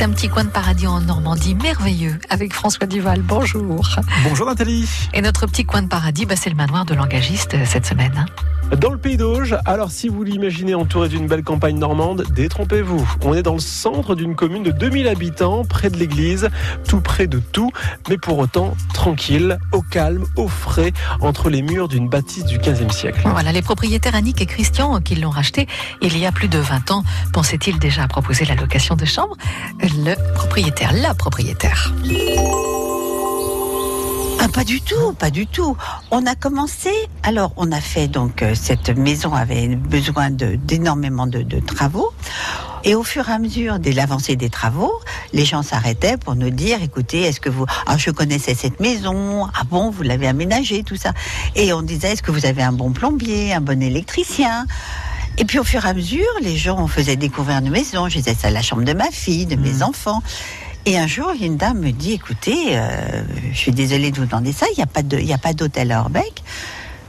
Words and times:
C'est 0.00 0.06
un 0.06 0.12
petit 0.12 0.30
coin 0.30 0.44
de 0.44 0.48
paradis 0.48 0.86
en 0.86 1.02
Normandie 1.02 1.54
merveilleux 1.54 2.18
avec 2.30 2.54
François 2.54 2.86
Duval. 2.86 3.20
Bonjour. 3.20 3.86
Bonjour 4.24 4.46
Nathalie. 4.46 4.88
Et 5.12 5.20
notre 5.20 5.44
petit 5.44 5.66
coin 5.66 5.82
de 5.82 5.88
paradis, 5.88 6.24
bah, 6.24 6.36
c'est 6.36 6.48
le 6.48 6.56
manoir 6.56 6.86
de 6.86 6.94
l'engagiste 6.94 7.52
euh, 7.52 7.66
cette 7.66 7.84
semaine. 7.84 8.14
hein. 8.16 8.24
Dans 8.76 8.90
le 8.92 8.98
pays 8.98 9.16
d'Auge, 9.16 9.56
alors 9.66 9.90
si 9.90 10.08
vous 10.08 10.22
l'imaginez 10.22 10.76
entouré 10.76 11.08
d'une 11.08 11.26
belle 11.26 11.42
campagne 11.42 11.76
normande, 11.76 12.24
détrompez-vous. 12.30 13.04
On 13.24 13.34
est 13.34 13.42
dans 13.42 13.54
le 13.54 13.60
centre 13.60 14.14
d'une 14.14 14.36
commune 14.36 14.62
de 14.62 14.70
2000 14.70 15.08
habitants, 15.08 15.64
près 15.64 15.90
de 15.90 15.96
l'église, 15.96 16.48
tout 16.86 17.00
près 17.00 17.26
de 17.26 17.40
tout, 17.40 17.72
mais 18.08 18.16
pour 18.16 18.38
autant 18.38 18.76
tranquille, 18.94 19.58
au 19.72 19.82
calme, 19.82 20.24
au 20.36 20.46
frais, 20.46 20.92
entre 21.20 21.50
les 21.50 21.62
murs 21.62 21.88
d'une 21.88 22.08
bâtisse 22.08 22.44
du 22.44 22.58
15e 22.58 22.92
siècle. 22.92 23.22
Voilà, 23.24 23.50
les 23.50 23.60
propriétaires 23.62 24.14
Annick 24.14 24.40
et 24.40 24.46
Christian 24.46 25.00
qui 25.00 25.16
l'ont 25.16 25.30
racheté 25.30 25.66
il 26.00 26.16
y 26.16 26.24
a 26.24 26.30
plus 26.30 26.48
de 26.48 26.58
20 26.58 26.92
ans, 26.92 27.02
pensaient-ils 27.32 27.78
déjà 27.80 28.04
à 28.04 28.08
proposer 28.08 28.44
la 28.44 28.54
location 28.54 28.94
de 28.94 29.04
chambre 29.04 29.36
Le 29.96 30.14
propriétaire, 30.34 30.92
la 30.92 31.14
propriétaire. 31.14 31.92
Ah, 34.38 34.48
pas 34.48 34.62
du 34.62 34.80
tout, 34.80 35.12
pas 35.14 35.30
du 35.30 35.46
tout. 35.46 35.76
On 36.10 36.26
a 36.26 36.34
commencé, 36.34 36.90
alors 37.24 37.52
on 37.56 37.72
a 37.72 37.80
fait 37.80 38.06
donc 38.06 38.42
euh, 38.42 38.54
cette 38.54 38.90
maison 38.90 39.34
avait 39.34 39.68
besoin 39.68 40.30
d'énormément 40.30 41.26
de, 41.26 41.42
de 41.42 41.58
travaux. 41.60 42.12
Et 42.84 42.94
au 42.94 43.02
fur 43.02 43.28
et 43.28 43.32
à 43.32 43.38
mesure 43.38 43.78
de 43.78 43.90
l'avancée 43.90 44.36
des 44.36 44.48
travaux, 44.48 44.92
les 45.32 45.44
gens 45.44 45.62
s'arrêtaient 45.62 46.16
pour 46.16 46.36
nous 46.36 46.50
dire, 46.50 46.82
écoutez, 46.82 47.22
est-ce 47.22 47.40
que 47.40 47.50
vous, 47.50 47.66
ah, 47.86 47.98
je 47.98 48.10
connaissais 48.10 48.54
cette 48.54 48.80
maison, 48.80 49.46
ah 49.46 49.64
bon, 49.68 49.90
vous 49.90 50.02
l'avez 50.02 50.28
aménagée, 50.28 50.84
tout 50.84 50.96
ça. 50.96 51.12
Et 51.56 51.72
on 51.72 51.82
disait, 51.82 52.12
est-ce 52.12 52.22
que 52.22 52.30
vous 52.30 52.46
avez 52.46 52.62
un 52.62 52.72
bon 52.72 52.92
plombier, 52.92 53.52
un 53.52 53.60
bon 53.60 53.82
électricien? 53.82 54.66
Et 55.38 55.44
puis 55.44 55.58
au 55.58 55.64
fur 55.64 55.84
et 55.84 55.88
à 55.88 55.94
mesure, 55.94 56.26
les 56.42 56.56
gens 56.56 56.78
on 56.78 56.86
faisait 56.86 57.16
découvrir 57.16 57.60
nos 57.62 57.70
maisons. 57.70 58.08
Je 58.08 58.18
disais, 58.18 58.36
c'est 58.38 58.50
la 58.50 58.62
chambre 58.62 58.82
de 58.84 58.92
ma 58.92 59.10
fille, 59.10 59.46
de 59.46 59.56
mes 59.56 59.82
enfants. 59.82 60.22
Et 60.86 60.98
un 60.98 61.06
jour, 61.06 61.32
une 61.40 61.56
dame 61.56 61.78
me 61.80 61.90
dit, 61.92 62.12
écoutez, 62.14 62.76
euh, 62.76 63.22
je 63.52 63.56
suis 63.56 63.72
désolée 63.72 64.10
de 64.10 64.18
vous 64.18 64.26
demander 64.26 64.52
ça, 64.52 64.66
il 64.72 64.76
n'y 64.76 65.32
a 65.32 65.38
pas 65.38 65.52
d'hôtel 65.52 65.92
à 65.92 66.00
Orbeck. 66.00 66.42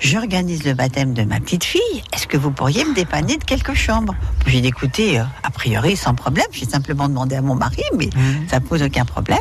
J'organise 0.00 0.64
le 0.64 0.74
baptême 0.74 1.12
de 1.12 1.24
ma 1.24 1.40
petite 1.40 1.64
fille. 1.64 2.02
Est-ce 2.14 2.26
que 2.26 2.36
vous 2.36 2.50
pourriez 2.52 2.84
me 2.84 2.94
dépanner 2.94 3.36
de 3.36 3.44
quelques 3.44 3.74
chambres 3.74 4.14
J'ai 4.46 4.60
dit, 4.60 4.68
écoutez, 4.68 5.18
euh, 5.18 5.24
a 5.42 5.50
priori, 5.50 5.96
sans 5.96 6.14
problème. 6.14 6.46
J'ai 6.52 6.66
simplement 6.66 7.08
demandé 7.08 7.34
à 7.36 7.42
mon 7.42 7.54
mari, 7.56 7.82
mais 7.96 8.08
ça 8.48 8.60
pose 8.60 8.82
aucun 8.82 9.04
problème. 9.04 9.38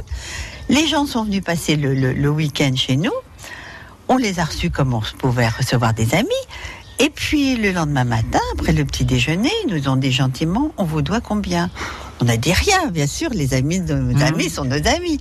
Les 0.70 0.88
gens 0.88 1.05
sont 1.05 1.23
venus 1.23 1.44
passer 1.44 1.75
le, 1.75 1.94
le- 1.94 2.14
le 2.14 2.30
week-end 2.30 2.72
chez 2.75 2.98
nous. 2.98 3.11
On 4.09 4.17
les 4.17 4.39
a 4.39 4.45
reçus 4.45 4.70
comme 4.72 4.94
on 4.94 5.02
pouvait 5.20 5.48
recevoir 5.50 5.94
des 5.94 6.16
amis. 6.16 6.28
Et 7.00 7.09
puis 7.09 7.56
le 7.56 7.72
lendemain 7.72 8.03
matin, 8.03 8.40
après 8.53 8.73
le 8.73 8.84
petit 8.84 9.06
déjeuner, 9.06 9.52
ils 9.66 9.73
nous 9.73 9.88
ont 9.88 9.98
dit 9.98 10.12
gentiment, 10.12 10.72
on 10.78 10.84
vous 10.84 11.02
doit 11.02 11.22
combien? 11.22 11.70
On 12.22 12.28
a 12.28 12.38
dit 12.38 12.54
rien, 12.54 12.88
bien 12.88 13.06
sûr, 13.08 13.30
les 13.31 13.54
amis 13.54 13.80
de 13.80 13.94
nos 13.94 14.22
amis 14.23 14.50
sont 14.50 14.66
nos 14.66 14.88
amis. 14.88 15.20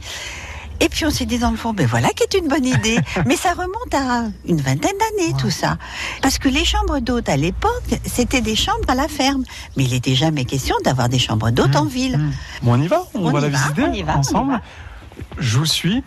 Et 0.81 0.89
puis 0.89 1.07
on 1.07 1.11
s'est 1.11 1.27
dit 1.27 1.39
dans 1.39 1.51
le 1.51 1.57
fond, 1.57 1.73
ben 1.73 1.87
voilà 1.87 2.09
qui 2.09 2.23
est 2.23 2.39
une 2.39 2.49
bonne 2.49 2.65
idée. 2.65 2.99
Mais 3.27 3.37
ça 3.37 3.53
remonte 3.53 3.95
à 3.95 4.25
une 4.47 4.61
vingtaine 4.61 4.97
d'années 4.99 5.33
tout 5.39 5.51
ça. 5.51 5.79
Parce 6.23 6.39
que 6.39 6.49
les 6.49 6.65
chambres 6.65 7.01
d'hôtes 7.01 7.29
à 7.29 7.37
l'époque, 7.37 7.85
c'était 8.05 8.41
des 8.43 8.57
chambres 8.57 8.89
à 8.89 8.95
la 8.95 9.09
ferme. 9.09 9.45
Mais 9.77 9.85
il 9.85 9.91
n'était 9.91 10.15
jamais 10.15 10.45
question 10.45 10.77
d'avoir 10.85 11.09
des 11.09 11.19
chambres 11.19 11.51
d'hôtes 11.51 11.77
en 11.77 11.85
ville. 11.87 12.19
Bon, 12.63 12.75
on 12.75 12.81
y 12.81 12.89
va 12.89 13.05
On, 13.15 13.27
On 13.27 13.31
va 13.31 13.41
la 13.41 13.49
va, 13.49 13.59
visiter 13.59 13.83
on 13.85 13.93
y 13.93 14.03
va, 14.03 14.13
on 14.13 14.17
y 14.17 14.19
ensemble 14.19 14.53
va. 14.53 14.61
Je 15.39 15.59
vous 15.59 15.67
suis. 15.67 16.03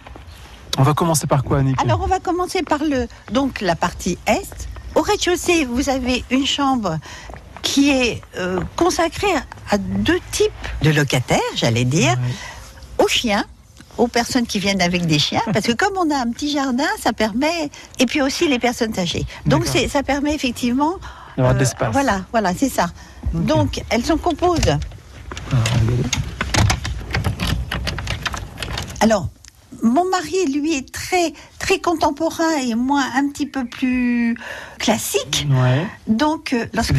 On 0.78 0.84
va 0.84 0.94
commencer 0.94 1.28
par 1.28 1.44
quoi, 1.44 1.60
Annick? 1.60 1.82
Alors 1.82 2.02
on 2.04 2.08
va 2.08 2.20
commencer 2.20 2.62
par 2.62 2.84
le 2.84 3.08
donc 3.32 3.62
la 3.62 3.76
partie 3.76 4.18
est. 4.28 4.69
Au 4.96 5.02
rez-de-chaussée, 5.02 5.66
vous 5.66 5.90
avez 5.90 6.24
une 6.30 6.46
chambre 6.46 6.98
qui 7.62 7.92
est 7.92 8.22
euh, 8.38 8.60
consacrée 8.76 9.34
à 9.70 9.78
deux 9.78 10.20
types 10.32 10.52
de 10.82 10.90
locataires, 10.90 11.40
j'allais 11.56 11.86
dire, 11.86 12.18
aux 12.98 13.08
chiens, 13.08 13.46
aux 13.98 14.08
personnes 14.08 14.48
qui 14.48 14.60
viennent 14.60 14.82
avec 14.82 15.06
des 15.06 15.20
chiens, 15.20 15.42
parce 15.54 15.66
que 15.66 15.74
comme 15.74 15.94
on 15.98 16.10
a 16.10 16.18
un 16.18 16.32
petit 16.32 16.52
jardin, 16.52 16.88
ça 17.02 17.14
permet, 17.14 17.70
et 18.00 18.06
puis 18.06 18.22
aussi 18.22 18.48
les 18.48 18.60
personnes 18.60 18.98
âgées. 18.98 19.26
Donc 19.46 19.66
ça 19.66 20.04
permet 20.04 20.34
effectivement. 20.34 20.96
D'avoir 21.38 21.54
de 21.54 21.60
euh, 21.60 21.62
l'espace. 21.62 21.92
Voilà, 21.92 22.22
voilà, 22.32 22.54
c'est 22.58 22.70
ça. 22.70 22.88
Donc 23.34 23.82
elles 23.90 24.06
sont 24.06 24.18
composées. 24.18 24.78
Alors, 29.02 29.28
mon 29.82 30.10
mari, 30.10 30.46
lui, 30.52 30.76
est 30.76 30.92
très, 30.92 31.34
très 31.70 31.80
contemporain 31.80 32.58
et 32.68 32.74
moi 32.74 33.04
un 33.16 33.30
petit 33.30 33.46
peu 33.46 33.64
plus 33.64 34.36
classique. 34.80 35.46
Ouais. 35.52 35.86
Donc, 36.08 36.54
euh, 36.54 36.66
lorsque 36.74 36.96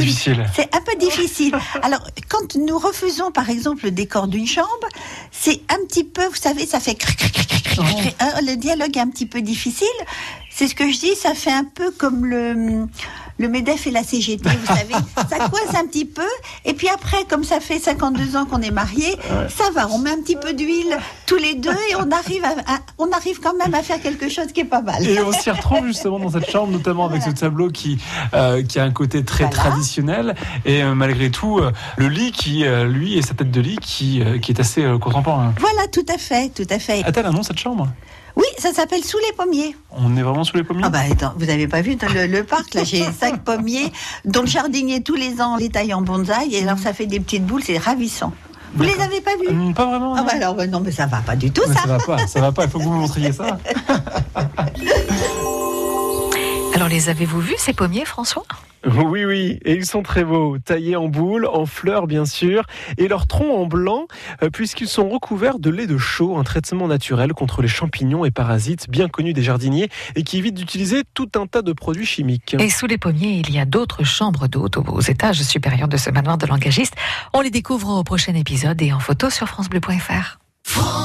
c'est 0.54 0.76
un 0.76 0.80
peu 0.80 0.96
difficile. 0.96 1.56
Alors, 1.82 2.06
quand 2.28 2.54
nous 2.54 2.78
refaisons, 2.78 3.32
par 3.32 3.50
exemple, 3.50 3.86
le 3.86 3.90
décor 3.90 4.28
d'une 4.28 4.46
chambre, 4.46 4.86
c'est 5.32 5.60
un 5.70 5.84
petit 5.88 6.04
peu, 6.04 6.24
vous 6.24 6.36
savez, 6.36 6.66
ça 6.66 6.78
fait 6.78 6.94
cric, 6.94 7.18
cric, 7.18 7.32
cric, 7.32 7.48
cric, 7.48 7.64
cric, 7.64 7.84
cric. 7.84 8.16
Hein, 8.20 8.30
le 8.46 8.54
dialogue 8.54 8.96
est 8.96 9.00
un 9.00 9.08
petit 9.08 9.26
peu 9.26 9.40
difficile. 9.40 9.88
C'est 10.50 10.68
ce 10.68 10.76
que 10.76 10.88
je 10.88 11.00
dis, 11.00 11.16
ça 11.16 11.34
fait 11.34 11.52
un 11.52 11.64
peu 11.64 11.90
comme 11.90 12.24
le 12.24 12.86
le 13.40 13.48
Medef 13.48 13.86
et 13.86 13.90
la 13.90 14.02
CGT, 14.04 14.48
vous 14.48 14.66
savez, 14.74 14.92
ça 15.16 15.48
coince 15.48 15.74
un 15.74 15.86
petit 15.86 16.04
peu. 16.04 16.22
Et 16.66 16.74
puis 16.74 16.88
après, 16.88 17.24
comme 17.28 17.42
ça 17.42 17.58
fait 17.58 17.78
52 17.78 18.36
ans 18.36 18.44
qu'on 18.44 18.60
est 18.60 18.70
mariés, 18.70 19.16
ça 19.48 19.70
va. 19.74 19.88
On 19.90 19.98
met 19.98 20.10
un 20.10 20.20
petit 20.20 20.36
peu 20.36 20.52
d'huile 20.52 20.96
tous 21.26 21.36
les 21.36 21.54
deux 21.54 21.70
et 21.90 21.96
on 21.96 22.10
arrive, 22.10 22.44
à, 22.44 22.74
à- 22.74 22.78
on 22.98 23.10
arrive 23.12 23.40
quand 23.40 23.54
même 23.56 23.72
à 23.74 23.82
faire 23.82 24.00
quelque 24.02 24.28
chose 24.28 24.48
qui 24.52 24.60
est 24.60 24.64
pas 24.64 24.82
mal. 24.82 25.06
Et 25.06 25.18
on 25.20 25.32
s'y 25.32 25.50
retrouve 25.50 25.86
justement 25.86 26.18
dans 26.18 26.30
cette 26.30 26.50
chambre, 26.50 26.70
notamment 26.70 27.06
avec 27.06 27.22
ce 27.22 27.30
tableau 27.30 27.70
qui, 27.70 27.98
euh, 28.34 28.62
qui 28.62 28.78
a 28.78 28.84
un 28.84 28.90
côté 28.90 29.24
très 29.24 29.44
Voilà. 29.44 29.56
traditionnel. 29.70 30.34
Et 30.66 30.82
euh, 30.82 30.94
malgré 30.94 31.30
tout, 31.30 31.58
euh, 31.58 31.72
le 31.96 32.08
lit 32.08 32.32
qui, 32.32 32.64
lui, 32.88 33.16
et 33.16 33.22
sa 33.22 33.32
tête 33.34 33.50
de 33.50 33.60
lit 33.60 33.78
qui, 33.80 34.22
qui 34.42 34.52
est 34.52 34.60
assez 34.60 34.82
contemporain. 35.00 35.54
Voilà, 35.58 35.88
tout 35.88 36.04
à 36.12 36.18
fait, 36.18 36.50
tout 36.54 36.66
à 36.68 36.78
fait. 36.78 37.02
A-t-elle 37.04 37.24
un 37.26 37.30
nom 37.32 37.42
cette 37.42 37.58
chambre? 37.58 37.88
Ça 38.60 38.72
s'appelle 38.72 39.02
Sous 39.04 39.18
les 39.18 39.32
pommiers. 39.36 39.74
On 39.90 40.16
est 40.16 40.22
vraiment 40.22 40.44
sous 40.44 40.56
les 40.56 40.64
pommiers 40.64 40.82
Ah 40.84 40.90
bah 40.90 41.00
attends, 41.10 41.32
vous 41.36 41.48
avez 41.50 41.66
pas 41.66 41.80
vu 41.82 41.96
dans 41.96 42.08
le, 42.08 42.26
le 42.26 42.44
parc 42.44 42.74
là, 42.74 42.84
j'ai 42.84 43.02
cinq 43.10 43.40
pommiers 43.44 43.92
dont 44.24 44.42
le 44.42 44.46
jardinier 44.46 45.02
tous 45.02 45.16
les 45.16 45.40
ans 45.40 45.56
les 45.56 45.70
taille 45.70 45.92
en 45.94 46.02
bonsaï 46.02 46.54
et 46.54 46.62
alors 46.62 46.78
ça 46.78 46.92
fait 46.92 47.06
des 47.06 47.18
petites 47.20 47.44
boules, 47.46 47.62
c'est 47.64 47.78
ravissant. 47.78 48.32
Vous 48.74 48.84
les 48.84 49.00
avez 49.00 49.20
pas 49.20 49.32
vus 49.40 49.48
Hum, 49.48 49.74
Pas 49.74 49.86
vraiment. 49.86 50.14
Ah 50.14 50.20
non. 50.20 50.26
bah 50.26 50.32
alors 50.34 50.54
non 50.68 50.80
mais 50.80 50.92
ça 50.92 51.06
va 51.06 51.18
pas 51.18 51.34
du 51.34 51.50
tout 51.50 51.62
Mais 51.66 51.74
ça. 51.74 51.80
ça 51.82 51.88
va 51.88 51.98
pas, 51.98 52.26
ça 52.28 52.40
va 52.40 52.52
pas, 52.52 52.64
il 52.64 52.70
faut 52.70 52.78
que 52.78 52.84
vous 52.84 52.92
me 52.92 53.00
montriez 53.00 53.32
ça. 53.32 53.58
Alors 56.74 56.88
les 56.88 57.08
avez-vous 57.08 57.40
vus 57.40 57.54
ces 57.58 57.72
pommiers, 57.72 58.04
François? 58.04 58.44
Oui, 58.86 59.24
oui, 59.24 59.58
et 59.64 59.74
ils 59.74 59.84
sont 59.84 60.02
très 60.02 60.24
beaux, 60.24 60.58
taillés 60.58 60.96
en 60.96 61.08
boules, 61.08 61.46
en 61.46 61.66
fleurs 61.66 62.06
bien 62.06 62.24
sûr, 62.24 62.64
et 62.96 63.08
leurs 63.08 63.26
troncs 63.26 63.54
en 63.54 63.66
blanc, 63.66 64.06
euh, 64.42 64.48
puisqu'ils 64.50 64.88
sont 64.88 65.08
recouverts 65.08 65.58
de 65.58 65.68
lait 65.70 65.86
de 65.86 65.98
chaux, 65.98 66.38
un 66.38 66.44
traitement 66.44 66.88
naturel 66.88 67.34
contre 67.34 67.60
les 67.60 67.68
champignons 67.68 68.24
et 68.24 68.30
parasites 68.30 68.88
bien 68.88 69.08
connus 69.08 69.34
des 69.34 69.42
jardiniers 69.42 69.90
et 70.16 70.22
qui 70.22 70.38
évite 70.38 70.54
d'utiliser 70.54 71.02
tout 71.14 71.28
un 71.36 71.46
tas 71.46 71.62
de 71.62 71.72
produits 71.72 72.06
chimiques. 72.06 72.56
Et 72.58 72.70
sous 72.70 72.86
les 72.86 72.98
pommiers, 72.98 73.42
il 73.46 73.52
y 73.52 73.58
a 73.58 73.66
d'autres 73.66 74.04
chambres 74.04 74.48
d'hôtes 74.48 74.78
aux 74.78 75.00
étages 75.00 75.42
supérieurs 75.42 75.88
de 75.88 75.96
ce 75.96 76.10
manoir 76.10 76.38
de 76.38 76.46
l'engagiste. 76.46 76.94
On 77.34 77.40
les 77.42 77.50
découvre 77.50 77.98
au 77.98 78.04
prochain 78.04 78.34
épisode 78.34 78.80
et 78.80 78.92
en 78.92 79.00
photo 79.00 79.28
sur 79.30 79.46
francebleu.fr. 79.46 80.38
France 80.62 80.84
Bleu. 80.94 80.99